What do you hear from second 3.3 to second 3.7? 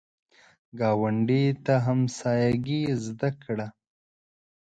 کړه